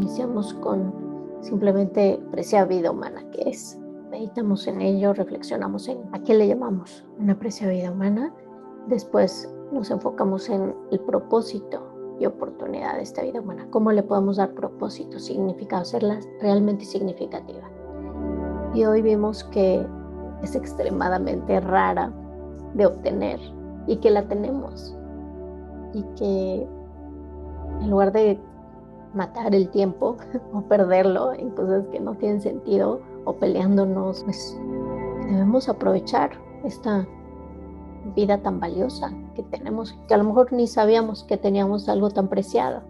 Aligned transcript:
iniciamos 0.00 0.54
con 0.54 0.92
simplemente 1.42 2.20
preciada 2.30 2.66
vida 2.66 2.90
humana, 2.90 3.22
que 3.32 3.50
es 3.50 3.78
meditamos 4.10 4.66
en 4.66 4.80
ello, 4.80 5.12
reflexionamos 5.12 5.88
en 5.88 5.98
a 6.12 6.22
qué 6.22 6.34
le 6.34 6.48
llamamos 6.48 7.04
una 7.18 7.38
preciada 7.38 7.72
vida 7.72 7.92
humana. 7.92 8.34
Después 8.88 9.52
nos 9.72 9.90
enfocamos 9.90 10.48
en 10.48 10.74
el 10.90 11.00
propósito 11.00 12.16
y 12.18 12.26
oportunidad 12.26 12.96
de 12.96 13.02
esta 13.02 13.22
vida 13.22 13.40
humana. 13.40 13.66
¿Cómo 13.70 13.92
le 13.92 14.02
podemos 14.02 14.38
dar 14.38 14.54
propósito, 14.54 15.18
significado, 15.18 15.82
hacerla 15.82 16.18
realmente 16.40 16.84
significativa? 16.84 17.70
Y 18.74 18.84
hoy 18.84 19.02
vimos 19.02 19.44
que 19.44 19.86
es 20.42 20.56
extremadamente 20.56 21.60
rara 21.60 22.12
de 22.74 22.86
obtener 22.86 23.38
y 23.86 23.96
que 23.96 24.10
la 24.10 24.26
tenemos. 24.26 24.96
Y 25.92 26.02
que 26.16 26.66
en 27.80 27.90
lugar 27.90 28.12
de 28.12 28.40
matar 29.14 29.54
el 29.54 29.68
tiempo 29.70 30.16
o 30.52 30.62
perderlo 30.62 31.32
en 31.32 31.50
cosas 31.50 31.86
que 31.88 32.00
no 32.00 32.14
tienen 32.14 32.40
sentido 32.40 33.00
o 33.24 33.34
peleándonos, 33.34 34.24
pues 34.24 34.58
debemos 35.26 35.68
aprovechar 35.68 36.30
esta 36.64 37.06
vida 38.16 38.38
tan 38.38 38.60
valiosa 38.60 39.12
que 39.34 39.42
tenemos, 39.44 39.96
que 40.08 40.14
a 40.14 40.18
lo 40.18 40.24
mejor 40.24 40.52
ni 40.52 40.66
sabíamos 40.66 41.24
que 41.24 41.36
teníamos 41.36 41.88
algo 41.88 42.10
tan 42.10 42.28
preciado. 42.28 42.82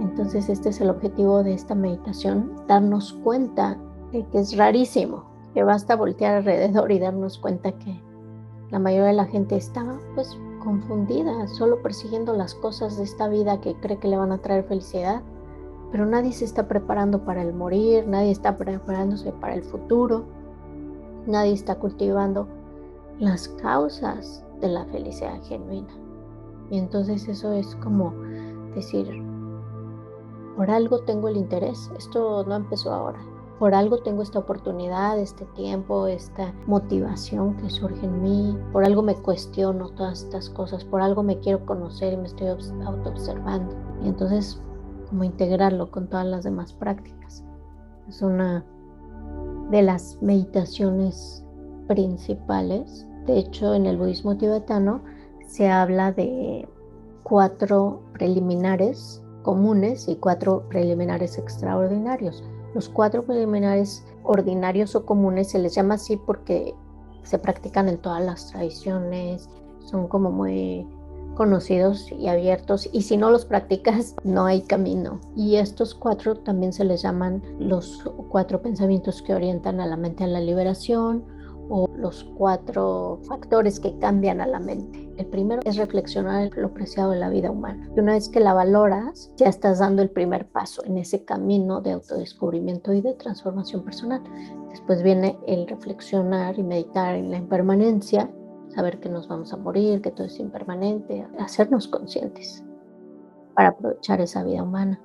Entonces 0.00 0.48
este 0.48 0.70
es 0.70 0.80
el 0.80 0.90
objetivo 0.90 1.42
de 1.42 1.54
esta 1.54 1.74
meditación, 1.74 2.52
darnos 2.66 3.12
cuenta 3.24 3.78
de 4.12 4.26
que 4.26 4.40
es 4.40 4.56
rarísimo, 4.56 5.24
que 5.54 5.62
basta 5.62 5.96
voltear 5.96 6.36
alrededor 6.36 6.90
y 6.92 6.98
darnos 6.98 7.38
cuenta 7.38 7.72
que 7.72 8.00
la 8.70 8.78
mayoría 8.78 9.08
de 9.08 9.12
la 9.14 9.26
gente 9.26 9.56
está 9.56 9.84
pues 10.14 10.36
confundida, 10.62 11.46
solo 11.48 11.82
persiguiendo 11.82 12.34
las 12.34 12.54
cosas 12.54 12.96
de 12.96 13.04
esta 13.04 13.28
vida 13.28 13.60
que 13.60 13.74
cree 13.74 13.98
que 13.98 14.08
le 14.08 14.16
van 14.16 14.32
a 14.32 14.38
traer 14.38 14.64
felicidad, 14.64 15.22
pero 15.90 16.06
nadie 16.06 16.32
se 16.32 16.44
está 16.44 16.68
preparando 16.68 17.24
para 17.24 17.42
el 17.42 17.52
morir, 17.52 18.06
nadie 18.06 18.30
está 18.30 18.56
preparándose 18.56 19.32
para 19.32 19.54
el 19.54 19.62
futuro, 19.62 20.24
nadie 21.26 21.52
está 21.52 21.74
cultivando 21.74 22.46
las 23.18 23.48
causas 23.48 24.44
de 24.60 24.68
la 24.68 24.84
felicidad 24.86 25.42
genuina. 25.42 25.92
Y 26.70 26.78
entonces 26.78 27.28
eso 27.28 27.52
es 27.52 27.74
como 27.76 28.12
decir, 28.74 29.06
por 30.56 30.70
algo 30.70 31.00
tengo 31.00 31.28
el 31.28 31.36
interés, 31.36 31.90
esto 31.98 32.44
no 32.46 32.56
empezó 32.56 32.92
ahora, 32.92 33.20
por 33.62 33.76
algo 33.76 33.98
tengo 33.98 34.22
esta 34.22 34.40
oportunidad, 34.40 35.20
este 35.20 35.44
tiempo, 35.54 36.08
esta 36.08 36.52
motivación 36.66 37.56
que 37.58 37.70
surge 37.70 38.04
en 38.04 38.20
mí, 38.20 38.58
por 38.72 38.84
algo 38.84 39.02
me 39.02 39.14
cuestiono 39.14 39.90
todas 39.90 40.24
estas 40.24 40.50
cosas, 40.50 40.84
por 40.84 41.00
algo 41.00 41.22
me 41.22 41.38
quiero 41.38 41.64
conocer 41.64 42.12
y 42.12 42.16
me 42.16 42.26
estoy 42.26 42.48
auto-observando. 42.48 43.72
Y 44.02 44.08
entonces, 44.08 44.60
como 45.08 45.22
integrarlo 45.22 45.92
con 45.92 46.08
todas 46.08 46.26
las 46.26 46.42
demás 46.42 46.72
prácticas. 46.72 47.44
Es 48.08 48.20
una 48.20 48.64
de 49.70 49.82
las 49.82 50.20
meditaciones 50.20 51.44
principales. 51.86 53.06
De 53.26 53.38
hecho, 53.38 53.74
en 53.74 53.86
el 53.86 53.96
budismo 53.96 54.36
tibetano 54.36 55.04
se 55.46 55.70
habla 55.70 56.10
de 56.10 56.68
cuatro 57.22 58.02
preliminares 58.14 59.22
comunes 59.44 60.08
y 60.08 60.16
cuatro 60.16 60.68
preliminares 60.68 61.38
extraordinarios. 61.38 62.42
Los 62.74 62.88
cuatro 62.88 63.22
preliminares 63.22 64.04
ordinarios 64.22 64.94
o 64.94 65.04
comunes 65.04 65.50
se 65.50 65.58
les 65.58 65.74
llama 65.74 65.94
así 65.94 66.16
porque 66.16 66.74
se 67.22 67.38
practican 67.38 67.88
en 67.88 67.98
todas 67.98 68.24
las 68.24 68.48
tradiciones, 68.48 69.48
son 69.84 70.08
como 70.08 70.30
muy 70.30 70.86
conocidos 71.34 72.12
y 72.12 72.28
abiertos 72.28 72.88
y 72.92 73.02
si 73.02 73.16
no 73.16 73.30
los 73.30 73.44
practicas 73.44 74.14
no 74.24 74.46
hay 74.46 74.62
camino. 74.62 75.20
Y 75.36 75.56
estos 75.56 75.94
cuatro 75.94 76.36
también 76.36 76.72
se 76.72 76.84
les 76.84 77.02
llaman 77.02 77.42
los 77.58 78.02
cuatro 78.28 78.62
pensamientos 78.62 79.22
que 79.22 79.34
orientan 79.34 79.80
a 79.80 79.86
la 79.86 79.96
mente 79.96 80.24
a 80.24 80.28
la 80.28 80.40
liberación 80.40 81.24
o 81.68 81.88
los 81.96 82.24
cuatro 82.36 83.20
factores 83.28 83.80
que 83.80 83.98
cambian 83.98 84.40
a 84.40 84.46
la 84.46 84.58
mente. 84.58 85.10
El 85.16 85.26
primero 85.26 85.62
es 85.64 85.76
reflexionar 85.76 86.50
lo 86.56 86.72
preciado 86.72 87.12
de 87.12 87.18
la 87.18 87.28
vida 87.28 87.50
humana. 87.50 87.88
Y 87.96 88.00
una 88.00 88.12
vez 88.12 88.28
que 88.28 88.40
la 88.40 88.54
valoras, 88.54 89.32
ya 89.36 89.46
estás 89.46 89.78
dando 89.78 90.02
el 90.02 90.10
primer 90.10 90.48
paso 90.48 90.84
en 90.84 90.98
ese 90.98 91.24
camino 91.24 91.80
de 91.80 91.92
autodescubrimiento 91.92 92.92
y 92.92 93.00
de 93.00 93.14
transformación 93.14 93.84
personal. 93.84 94.22
Después 94.70 95.02
viene 95.02 95.38
el 95.46 95.66
reflexionar 95.66 96.58
y 96.58 96.62
meditar 96.62 97.14
en 97.14 97.30
la 97.30 97.38
impermanencia, 97.38 98.30
saber 98.68 99.00
que 99.00 99.08
nos 99.08 99.28
vamos 99.28 99.52
a 99.52 99.56
morir, 99.56 100.00
que 100.00 100.10
todo 100.10 100.26
es 100.26 100.38
impermanente, 100.38 101.26
hacernos 101.38 101.88
conscientes 101.88 102.64
para 103.54 103.68
aprovechar 103.68 104.20
esa 104.20 104.42
vida 104.42 104.62
humana. 104.62 105.00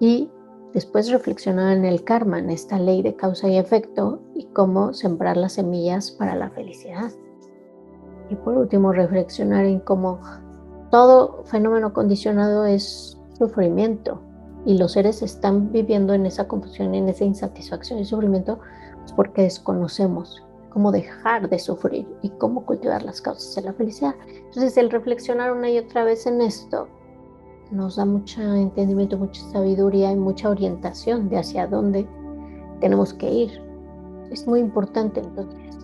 Y 0.00 0.30
Después 0.72 1.10
reflexionar 1.10 1.76
en 1.76 1.84
el 1.84 2.04
karma, 2.04 2.38
en 2.38 2.50
esta 2.50 2.78
ley 2.78 3.02
de 3.02 3.16
causa 3.16 3.48
y 3.48 3.58
efecto 3.58 4.20
y 4.34 4.44
cómo 4.46 4.92
sembrar 4.92 5.36
las 5.36 5.54
semillas 5.54 6.12
para 6.12 6.36
la 6.36 6.50
felicidad. 6.50 7.10
Y 8.28 8.36
por 8.36 8.56
último, 8.56 8.92
reflexionar 8.92 9.64
en 9.64 9.80
cómo 9.80 10.20
todo 10.90 11.42
fenómeno 11.44 11.92
condicionado 11.92 12.64
es 12.66 13.18
sufrimiento 13.36 14.20
y 14.64 14.78
los 14.78 14.92
seres 14.92 15.22
están 15.22 15.72
viviendo 15.72 16.14
en 16.14 16.26
esa 16.26 16.46
confusión, 16.46 16.94
en 16.94 17.08
esa 17.08 17.24
insatisfacción 17.24 17.98
y 17.98 18.04
sufrimiento 18.04 18.60
pues 19.00 19.12
porque 19.12 19.42
desconocemos 19.42 20.44
cómo 20.70 20.92
dejar 20.92 21.48
de 21.48 21.58
sufrir 21.58 22.06
y 22.22 22.30
cómo 22.30 22.64
cultivar 22.64 23.02
las 23.02 23.20
causas 23.20 23.54
de 23.56 23.62
la 23.62 23.72
felicidad. 23.72 24.14
Entonces, 24.28 24.76
el 24.76 24.90
reflexionar 24.90 25.52
una 25.52 25.68
y 25.68 25.78
otra 25.78 26.04
vez 26.04 26.26
en 26.26 26.40
esto 26.40 26.88
nos 27.70 27.96
da 27.96 28.04
mucho 28.04 28.42
entendimiento, 28.42 29.18
mucha 29.18 29.42
sabiduría 29.50 30.12
y 30.12 30.16
mucha 30.16 30.48
orientación 30.48 31.28
de 31.28 31.38
hacia 31.38 31.66
dónde 31.66 32.06
tenemos 32.80 33.14
que 33.14 33.30
ir. 33.30 33.62
Es 34.30 34.46
muy 34.46 34.60
importante 34.60 35.20
entonces 35.20 35.78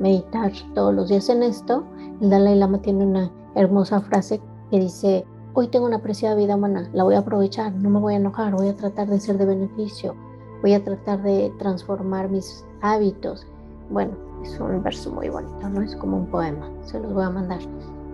meditar 0.00 0.52
todos 0.74 0.94
los 0.94 1.08
días 1.08 1.28
en 1.28 1.42
esto. 1.42 1.84
El 2.20 2.30
Dalai 2.30 2.56
Lama 2.56 2.78
tiene 2.78 3.04
una 3.04 3.30
hermosa 3.54 4.00
frase 4.00 4.40
que 4.70 4.80
dice, 4.80 5.24
hoy 5.54 5.68
tengo 5.68 5.86
una 5.86 6.02
preciada 6.02 6.34
vida 6.34 6.56
humana, 6.56 6.88
la 6.92 7.04
voy 7.04 7.14
a 7.14 7.18
aprovechar, 7.18 7.72
no 7.74 7.90
me 7.90 7.98
voy 7.98 8.14
a 8.14 8.16
enojar, 8.16 8.54
voy 8.54 8.68
a 8.68 8.76
tratar 8.76 9.08
de 9.08 9.20
ser 9.20 9.38
de 9.38 9.46
beneficio, 9.46 10.14
voy 10.62 10.74
a 10.74 10.82
tratar 10.82 11.22
de 11.22 11.52
transformar 11.58 12.28
mis 12.30 12.64
hábitos. 12.80 13.46
Bueno, 13.90 14.12
es 14.42 14.58
un 14.58 14.82
verso 14.82 15.10
muy 15.10 15.28
bonito, 15.28 15.68
¿no? 15.68 15.82
Es 15.82 15.94
como 15.96 16.16
un 16.16 16.26
poema, 16.26 16.70
se 16.84 16.98
los 17.00 17.12
voy 17.12 17.24
a 17.24 17.30
mandar. 17.30 17.60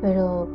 Pero 0.01 0.49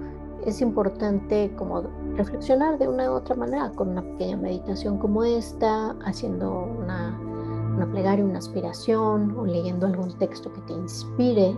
es 0.46 0.62
importante 0.62 1.52
como 1.56 1.84
reflexionar 2.16 2.78
de 2.78 2.88
una 2.88 3.12
u 3.12 3.16
otra 3.16 3.36
manera 3.36 3.72
con 3.72 3.90
una 3.90 4.02
pequeña 4.02 4.38
meditación 4.38 4.98
como 4.98 5.24
esta, 5.24 5.92
haciendo 6.06 6.68
una, 6.80 7.18
una 7.76 7.90
plegaria, 7.92 8.24
una 8.24 8.40
aspiración 8.40 9.36
o 9.38 9.46
leyendo 9.46 9.88
algún 9.88 10.18
texto 10.18 10.52
que 10.54 10.62
te 10.62 10.74
inspire 10.74 11.56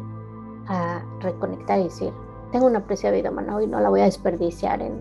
a 0.68 1.04
reconectar 1.22 1.80
y 1.80 1.84
decir, 1.84 2.12
tengo 2.52 2.68
una 2.68 2.86
preciada 2.86 3.16
vida 3.16 3.32
humana 3.32 3.58
hoy, 3.58 3.68
no 3.68 3.80
la 3.80 3.90
voy 3.90 4.02
a 4.02 4.06
desperdiciar 4.06 4.82
en, 4.82 4.94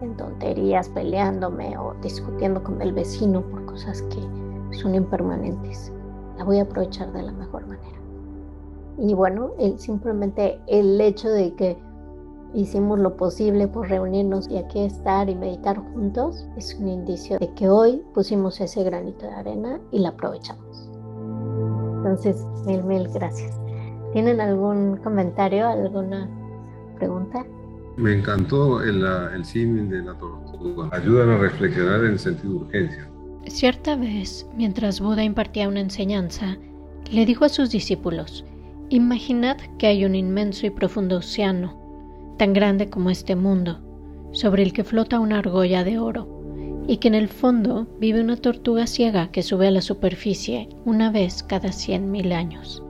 en 0.00 0.16
tonterías, 0.16 0.88
peleándome 0.88 1.76
o 1.78 1.94
discutiendo 2.02 2.62
con 2.62 2.80
el 2.82 2.92
vecino 2.92 3.42
por 3.42 3.64
cosas 3.66 4.02
que 4.02 4.76
son 4.76 4.94
impermanentes. 4.94 5.92
La 6.36 6.44
voy 6.44 6.58
a 6.58 6.62
aprovechar 6.62 7.12
de 7.12 7.22
la 7.22 7.32
mejor 7.32 7.66
manera. 7.66 7.98
Y 8.98 9.14
bueno, 9.14 9.52
el, 9.58 9.78
simplemente 9.78 10.60
el 10.66 11.00
hecho 11.00 11.28
de 11.28 11.54
que 11.54 11.78
hicimos 12.54 12.98
lo 12.98 13.16
posible 13.16 13.68
por 13.68 13.88
reunirnos 13.88 14.48
y 14.48 14.56
aquí 14.56 14.80
estar 14.80 15.28
y 15.28 15.34
meditar 15.34 15.78
juntos, 15.78 16.46
es 16.56 16.74
un 16.74 16.88
indicio 16.88 17.38
de 17.38 17.52
que 17.54 17.68
hoy 17.68 18.02
pusimos 18.14 18.60
ese 18.60 18.82
granito 18.84 19.26
de 19.26 19.32
arena 19.32 19.80
y 19.92 19.98
la 20.00 20.10
aprovechamos. 20.10 20.88
Entonces, 21.98 22.44
mil, 22.66 22.82
mil 22.84 23.08
gracias. 23.08 23.58
¿Tienen 24.12 24.40
algún 24.40 24.96
comentario, 24.98 25.68
alguna 25.68 26.28
pregunta? 26.96 27.44
Me 27.96 28.14
encantó 28.14 28.82
el, 28.82 29.04
el 29.04 29.44
símil 29.44 29.90
de 29.90 30.02
la 30.02 30.14
tortuga. 30.14 30.88
Ayudan 30.92 31.30
a 31.30 31.38
reflexionar 31.38 32.04
en 32.04 32.12
el 32.12 32.18
sentido 32.18 32.54
de 32.54 32.58
urgencia. 32.60 33.08
Cierta 33.46 33.96
vez, 33.96 34.46
mientras 34.54 35.00
Buda 35.00 35.24
impartía 35.24 35.68
una 35.68 35.80
enseñanza, 35.80 36.56
le 37.10 37.26
dijo 37.26 37.44
a 37.44 37.48
sus 37.48 37.70
discípulos, 37.70 38.44
Imaginad 38.90 39.58
que 39.78 39.86
hay 39.86 40.04
un 40.04 40.14
inmenso 40.14 40.66
y 40.66 40.70
profundo 40.70 41.18
océano 41.18 41.77
tan 42.38 42.54
grande 42.54 42.88
como 42.88 43.10
este 43.10 43.36
mundo, 43.36 43.80
sobre 44.32 44.62
el 44.62 44.72
que 44.72 44.84
flota 44.84 45.20
una 45.20 45.38
argolla 45.38 45.84
de 45.84 45.98
oro, 45.98 46.38
y 46.86 46.96
que 46.96 47.08
en 47.08 47.14
el 47.14 47.28
fondo 47.28 47.86
vive 48.00 48.22
una 48.22 48.36
tortuga 48.36 48.86
ciega 48.86 49.30
que 49.30 49.42
sube 49.42 49.68
a 49.68 49.70
la 49.70 49.82
superficie 49.82 50.70
una 50.86 51.10
vez 51.10 51.42
cada 51.42 51.70
cien 51.70 52.10
mil 52.10 52.32
años. 52.32 52.82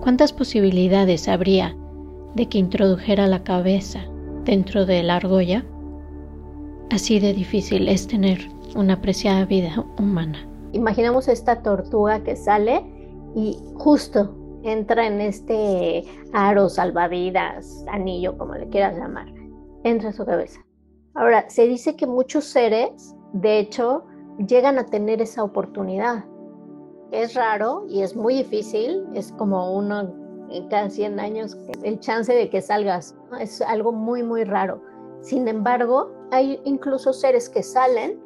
¿Cuántas 0.00 0.32
posibilidades 0.32 1.28
habría 1.28 1.76
de 2.34 2.46
que 2.46 2.58
introdujera 2.58 3.26
la 3.26 3.44
cabeza 3.44 4.00
dentro 4.44 4.86
de 4.86 5.02
la 5.02 5.16
argolla? 5.16 5.64
Así 6.90 7.20
de 7.20 7.34
difícil 7.34 7.88
es 7.88 8.06
tener 8.06 8.48
una 8.76 8.94
apreciada 8.94 9.44
vida 9.44 9.84
humana. 9.98 10.48
Imaginamos 10.72 11.28
esta 11.28 11.62
tortuga 11.62 12.22
que 12.22 12.36
sale 12.36 12.82
y 13.34 13.58
justo 13.74 14.34
entra 14.64 15.06
en 15.06 15.20
este 15.20 16.04
aro, 16.32 16.68
salvavidas, 16.68 17.84
anillo, 17.88 18.36
como 18.36 18.54
le 18.54 18.68
quieras 18.68 18.96
llamar, 18.96 19.32
entra 19.84 20.08
en 20.08 20.14
su 20.14 20.24
cabeza. 20.24 20.60
Ahora, 21.14 21.48
se 21.48 21.68
dice 21.68 21.94
que 21.94 22.06
muchos 22.06 22.44
seres, 22.44 23.14
de 23.32 23.58
hecho, 23.58 24.04
llegan 24.48 24.78
a 24.78 24.86
tener 24.86 25.22
esa 25.22 25.44
oportunidad. 25.44 26.24
Es 27.12 27.34
raro 27.34 27.84
y 27.88 28.02
es 28.02 28.16
muy 28.16 28.34
difícil, 28.34 29.04
es 29.14 29.30
como 29.32 29.76
uno 29.76 30.12
en 30.50 30.68
cada 30.68 30.90
100 30.90 31.20
años 31.20 31.56
el 31.82 32.00
chance 32.00 32.32
de 32.32 32.50
que 32.50 32.60
salgas, 32.60 33.16
es 33.38 33.60
algo 33.60 33.92
muy, 33.92 34.22
muy 34.22 34.44
raro. 34.44 34.80
Sin 35.20 35.46
embargo, 35.46 36.10
hay 36.32 36.60
incluso 36.64 37.12
seres 37.12 37.48
que 37.48 37.62
salen, 37.62 38.20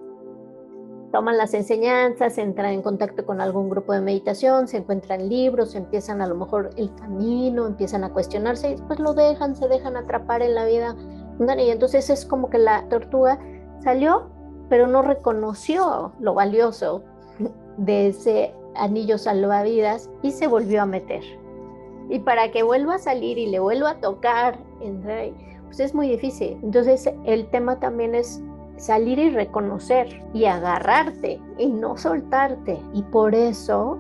toman 1.13 1.39
las 1.39 1.55
enseñanzas, 1.55 2.39
entran 2.39 2.73
en 2.73 2.83
contacto 2.83 3.25
con 3.25 3.41
algún 3.41 3.71
grupo 3.71 3.93
de 3.93 4.01
meditación, 4.01 4.69
se 4.69 4.79
encuentran 4.79 5.29
libros, 5.29 5.75
empiezan 5.75 6.21
a 6.21 6.27
lo 6.27 6.35
mejor 6.35 6.71
el 6.77 6.95
camino, 6.95 7.67
empiezan 7.67 8.05
a 8.05 8.13
cuestionarse 8.13 8.69
y 8.69 8.73
después 8.73 8.99
lo 8.99 9.15
dejan, 9.15 9.57
se 9.57 9.69
dejan 9.69 9.97
atrapar 9.97 10.43
en 10.43 10.55
la 10.55 10.67
vida. 10.67 10.97
Y 11.59 11.71
entonces 11.71 12.11
es 12.11 12.27
como 12.27 12.51
que 12.51 12.59
la 12.59 12.89
tortuga 12.89 13.39
salió, 13.83 14.31
pero 14.69 14.87
no 14.87 15.03
reconoció 15.03 16.13
lo 16.21 16.35
valioso 16.35 17.03
de 17.77 18.09
ese 18.09 18.55
anillo 18.75 19.19
salvavidas 19.19 20.11
y 20.23 20.33
se 20.33 20.47
volvió 20.47 20.83
a 20.83 20.87
meter. 20.87 21.23
Y 22.11 22.19
para 22.21 22.51
que 22.51 22.63
vuelva 22.63 22.97
a 22.97 22.99
salir 22.99 23.39
y 23.39 23.47
le 23.47 23.61
vuelva 23.61 23.91
a 23.91 24.01
tocar, 24.01 24.59
pues 25.67 25.81
es 25.81 25.95
muy 25.95 26.09
difícil. 26.09 26.59
Entonces 26.63 27.09
el 27.25 27.49
tema 27.51 27.79
también 27.79 28.15
es 28.15 28.43
salir 28.79 29.19
y 29.19 29.31
reconocer 29.31 30.23
y 30.33 30.47
agarrarte 30.47 31.41
y 31.59 31.67
no 31.67 31.97
soltarte. 31.97 32.81
Y 32.95 33.03
por 33.03 33.35
eso 33.35 33.99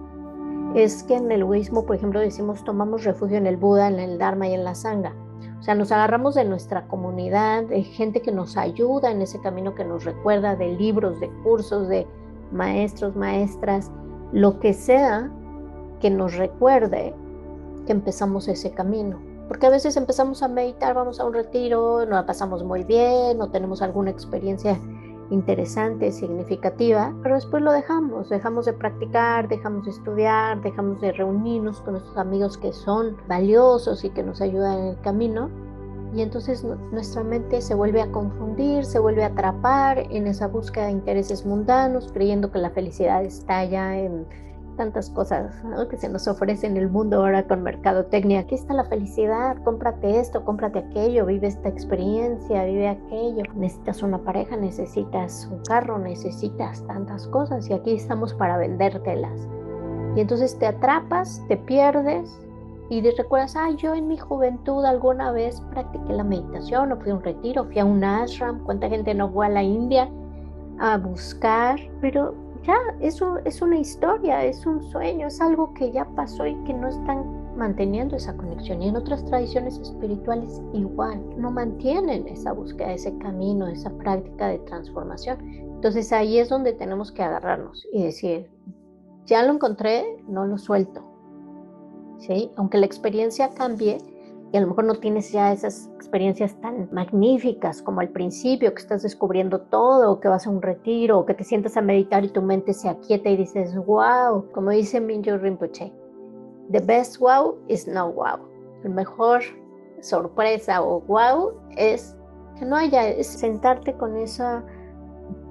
es 0.74 1.02
que 1.02 1.16
en 1.16 1.32
el 1.32 1.44
budismo, 1.44 1.84
por 1.86 1.96
ejemplo, 1.96 2.20
decimos 2.20 2.64
tomamos 2.64 3.04
refugio 3.04 3.36
en 3.36 3.46
el 3.46 3.56
Buda, 3.56 3.88
en 3.88 3.98
el 3.98 4.18
Dharma 4.18 4.48
y 4.48 4.54
en 4.54 4.64
la 4.64 4.74
Sangha. 4.74 5.12
O 5.58 5.62
sea, 5.62 5.74
nos 5.74 5.90
agarramos 5.90 6.34
de 6.34 6.44
nuestra 6.44 6.86
comunidad, 6.86 7.64
de 7.64 7.82
gente 7.82 8.22
que 8.22 8.30
nos 8.30 8.56
ayuda 8.56 9.10
en 9.10 9.22
ese 9.22 9.40
camino, 9.40 9.74
que 9.74 9.84
nos 9.84 10.04
recuerda, 10.04 10.54
de 10.54 10.68
libros, 10.76 11.18
de 11.20 11.28
cursos, 11.42 11.88
de 11.88 12.06
maestros, 12.52 13.16
maestras, 13.16 13.90
lo 14.32 14.60
que 14.60 14.72
sea 14.72 15.30
que 16.00 16.10
nos 16.10 16.36
recuerde 16.36 17.14
que 17.86 17.92
empezamos 17.92 18.46
ese 18.46 18.70
camino. 18.70 19.18
Porque 19.48 19.66
a 19.66 19.70
veces 19.70 19.96
empezamos 19.96 20.42
a 20.42 20.48
meditar, 20.48 20.94
vamos 20.94 21.18
a 21.18 21.24
un 21.24 21.32
retiro, 21.32 22.04
no 22.04 22.16
la 22.16 22.26
pasamos 22.26 22.62
muy 22.62 22.84
bien, 22.84 23.38
no 23.38 23.50
tenemos 23.50 23.80
alguna 23.80 24.10
experiencia 24.10 24.78
interesante, 25.30 26.12
significativa, 26.12 27.14
pero 27.22 27.34
después 27.34 27.62
lo 27.62 27.72
dejamos, 27.72 28.28
dejamos 28.28 28.66
de 28.66 28.72
practicar, 28.72 29.48
dejamos 29.48 29.84
de 29.84 29.90
estudiar, 29.90 30.60
dejamos 30.62 31.00
de 31.00 31.12
reunirnos 31.12 31.80
con 31.80 31.94
nuestros 31.94 32.16
amigos 32.16 32.56
que 32.56 32.72
son 32.72 33.16
valiosos 33.26 34.04
y 34.04 34.10
que 34.10 34.22
nos 34.22 34.40
ayudan 34.40 34.78
en 34.78 34.86
el 34.88 35.00
camino. 35.00 35.50
Y 36.14 36.22
entonces 36.22 36.64
nuestra 36.90 37.22
mente 37.22 37.60
se 37.60 37.74
vuelve 37.74 38.00
a 38.00 38.10
confundir, 38.10 38.86
se 38.86 38.98
vuelve 38.98 39.24
a 39.24 39.26
atrapar 39.26 39.98
en 40.10 40.26
esa 40.26 40.48
búsqueda 40.48 40.86
de 40.86 40.92
intereses 40.92 41.44
mundanos, 41.44 42.10
creyendo 42.12 42.50
que 42.50 42.58
la 42.58 42.70
felicidad 42.70 43.22
está 43.22 43.64
ya 43.66 43.98
en 43.98 44.26
tantas 44.78 45.10
cosas 45.10 45.62
que 45.90 45.98
se 45.98 46.08
nos 46.08 46.26
ofrece 46.28 46.66
en 46.66 46.78
el 46.78 46.88
mundo 46.88 47.18
ahora 47.18 47.46
con 47.46 47.62
mercadotecnia. 47.62 48.40
Aquí 48.40 48.54
está 48.54 48.72
la 48.72 48.84
felicidad, 48.84 49.56
cómprate 49.64 50.18
esto, 50.18 50.44
cómprate 50.44 50.78
aquello, 50.78 51.26
vive 51.26 51.48
esta 51.48 51.68
experiencia, 51.68 52.64
vive 52.64 52.88
aquello. 52.88 53.42
Necesitas 53.54 54.02
una 54.02 54.18
pareja, 54.18 54.56
necesitas 54.56 55.48
un 55.52 55.62
carro, 55.64 55.98
necesitas 55.98 56.86
tantas 56.86 57.26
cosas 57.26 57.68
y 57.68 57.74
aquí 57.74 57.96
estamos 57.96 58.32
para 58.32 58.56
vendértelas. 58.56 59.46
Y 60.16 60.20
entonces 60.20 60.58
te 60.58 60.66
atrapas, 60.66 61.44
te 61.48 61.56
pierdes 61.56 62.40
y 62.88 63.02
te 63.02 63.10
recuerdas, 63.18 63.56
ah, 63.56 63.70
yo 63.76 63.94
en 63.94 64.08
mi 64.08 64.16
juventud 64.16 64.84
alguna 64.84 65.32
vez 65.32 65.60
practiqué 65.72 66.12
la 66.12 66.24
meditación 66.24 66.92
o 66.92 66.96
fui 66.96 67.10
a 67.10 67.16
un 67.16 67.22
retiro, 67.22 67.64
fui 67.64 67.80
a 67.80 67.84
un 67.84 68.02
ashram, 68.02 68.64
cuánta 68.64 68.88
gente 68.88 69.12
no 69.12 69.30
fue 69.30 69.46
a 69.46 69.50
la 69.50 69.62
India 69.62 70.08
a 70.78 70.96
buscar, 70.96 71.78
pero 72.00 72.34
ya 72.68 72.76
eso 73.00 73.38
es 73.46 73.62
una 73.62 73.78
historia, 73.78 74.44
es 74.44 74.66
un 74.66 74.82
sueño, 74.82 75.28
es 75.28 75.40
algo 75.40 75.72
que 75.72 75.90
ya 75.90 76.04
pasó 76.14 76.46
y 76.46 76.54
que 76.64 76.74
no 76.74 76.88
están 76.88 77.56
manteniendo 77.56 78.14
esa 78.14 78.36
conexión. 78.36 78.82
Y 78.82 78.88
en 78.88 78.96
otras 78.96 79.24
tradiciones 79.24 79.78
espirituales 79.78 80.60
igual, 80.74 81.18
no 81.38 81.50
mantienen 81.50 82.28
esa 82.28 82.52
búsqueda, 82.52 82.92
ese 82.92 83.16
camino, 83.18 83.66
esa 83.66 83.90
práctica 83.90 84.48
de 84.48 84.58
transformación. 84.60 85.38
Entonces 85.48 86.12
ahí 86.12 86.38
es 86.38 86.50
donde 86.50 86.74
tenemos 86.74 87.10
que 87.10 87.22
agarrarnos 87.22 87.88
y 87.90 88.02
decir, 88.02 88.50
ya 89.24 89.42
lo 89.42 89.54
encontré, 89.54 90.04
no 90.28 90.44
lo 90.44 90.58
suelto. 90.58 91.02
¿Sí? 92.18 92.50
Aunque 92.56 92.78
la 92.78 92.86
experiencia 92.86 93.48
cambie, 93.50 93.98
y 94.52 94.56
a 94.56 94.60
lo 94.60 94.68
mejor 94.68 94.84
no 94.84 94.94
tienes 94.94 95.30
ya 95.30 95.52
esas 95.52 95.90
experiencias 95.96 96.58
tan 96.60 96.88
magníficas 96.90 97.82
como 97.82 98.00
al 98.00 98.08
principio, 98.08 98.72
que 98.72 98.80
estás 98.80 99.02
descubriendo 99.02 99.60
todo, 99.60 100.12
o 100.12 100.20
que 100.20 100.28
vas 100.28 100.46
a 100.46 100.50
un 100.50 100.62
retiro, 100.62 101.18
o 101.18 101.26
que 101.26 101.34
te 101.34 101.44
sientas 101.44 101.76
a 101.76 101.82
meditar 101.82 102.24
y 102.24 102.28
tu 102.28 102.40
mente 102.40 102.72
se 102.72 102.88
aquieta 102.88 103.28
y 103.28 103.36
dices, 103.36 103.76
wow, 103.76 104.50
como 104.52 104.70
dice 104.70 105.00
Minjo 105.00 105.36
Rinpoche, 105.36 105.92
the 106.70 106.80
best 106.80 107.18
wow 107.18 107.56
is 107.68 107.86
no 107.86 108.10
wow. 108.12 108.38
El 108.84 108.90
mejor 108.90 109.42
sorpresa 110.00 110.82
o 110.82 111.00
wow 111.00 111.52
es 111.76 112.16
que 112.58 112.64
no 112.64 112.76
haya, 112.76 113.06
es 113.08 113.26
sentarte 113.26 113.92
con 113.94 114.16
esa 114.16 114.64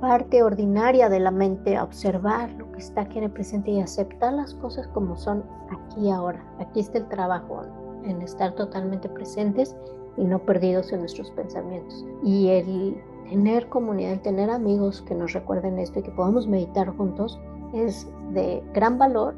parte 0.01 0.41
ordinaria 0.41 1.09
de 1.09 1.19
la 1.19 1.31
mente, 1.31 1.79
observar 1.79 2.51
lo 2.53 2.71
que 2.71 2.79
está 2.79 3.01
aquí 3.01 3.19
en 3.19 3.25
el 3.25 3.31
presente 3.31 3.71
y 3.71 3.81
aceptar 3.81 4.33
las 4.33 4.55
cosas 4.55 4.87
como 4.87 5.15
son 5.15 5.43
aquí 5.69 6.09
ahora. 6.09 6.43
Aquí 6.59 6.79
está 6.79 6.97
el 6.97 7.07
trabajo 7.07 7.61
en 8.07 8.21
estar 8.21 8.53
totalmente 8.55 9.09
presentes 9.09 9.75
y 10.17 10.23
no 10.23 10.39
perdidos 10.39 10.91
en 10.91 11.01
nuestros 11.01 11.29
pensamientos. 11.31 12.05
Y 12.23 12.49
el 12.49 13.01
tener 13.29 13.67
comunidad, 13.69 14.13
el 14.13 14.21
tener 14.21 14.49
amigos 14.49 15.01
que 15.03 15.15
nos 15.15 15.33
recuerden 15.33 15.77
esto 15.79 15.99
y 15.99 16.03
que 16.03 16.11
podamos 16.11 16.47
meditar 16.47 16.89
juntos 16.95 17.39
es 17.73 18.07
de 18.33 18.63
gran 18.73 18.97
valor 18.97 19.35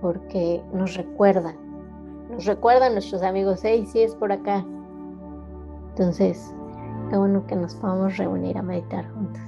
porque 0.00 0.62
nos 0.72 0.94
recuerdan, 0.94 1.56
nos 2.30 2.44
recuerdan 2.44 2.92
nuestros 2.92 3.22
amigos, 3.22 3.60
hey, 3.64 3.86
sí 3.90 4.00
es 4.00 4.14
por 4.14 4.30
acá. 4.32 4.64
Entonces, 5.90 6.54
qué 7.10 7.16
bueno 7.16 7.44
que 7.46 7.56
nos 7.56 7.74
podamos 7.74 8.16
reunir 8.16 8.56
a 8.56 8.62
meditar 8.62 9.10
juntos. 9.12 9.42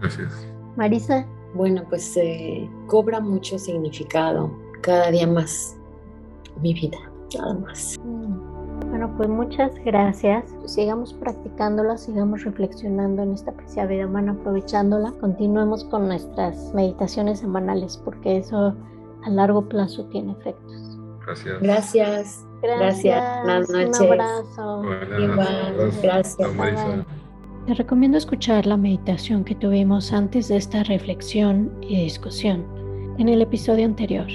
Gracias. 0.00 0.46
Marisa. 0.76 1.26
Bueno, 1.54 1.84
pues 1.88 2.16
eh, 2.16 2.68
cobra 2.86 3.20
mucho 3.20 3.58
significado 3.58 4.50
cada 4.80 5.10
día 5.10 5.26
más 5.26 5.76
mi 6.62 6.72
vida 6.72 7.11
nada 7.38 7.54
más. 7.54 7.98
Mm. 8.04 8.52
Bueno, 8.90 9.14
pues 9.16 9.28
muchas 9.28 9.72
gracias. 9.84 10.44
Sigamos 10.66 11.14
practicándola, 11.14 11.96
sigamos 11.96 12.44
reflexionando 12.44 13.22
en 13.22 13.32
esta 13.32 13.52
preciada 13.52 13.88
vida 13.88 14.06
humana, 14.06 14.32
aprovechándola. 14.32 15.12
Continuemos 15.20 15.84
con 15.84 16.08
nuestras 16.08 16.74
meditaciones 16.74 17.38
semanales 17.40 17.96
porque 18.04 18.38
eso 18.38 18.74
a 19.24 19.30
largo 19.30 19.68
plazo 19.68 20.04
tiene 20.06 20.32
efectos. 20.32 20.98
Gracias. 21.24 21.60
Gracias. 21.62 22.46
Gracias. 22.62 23.44
Buenas 23.44 23.70
noches. 23.70 24.00
Un 24.00 24.06
abrazo. 24.06 24.82
Igual. 25.18 25.92
Gracias. 26.02 26.50
Te 27.66 27.74
recomiendo 27.74 28.18
escuchar 28.18 28.66
la 28.66 28.76
meditación 28.76 29.44
que 29.44 29.54
tuvimos 29.54 30.12
antes 30.12 30.48
de 30.48 30.56
esta 30.56 30.82
reflexión 30.82 31.72
y 31.80 32.02
discusión 32.02 32.66
en 33.18 33.28
el 33.28 33.40
episodio 33.40 33.84
anterior. 33.84 34.26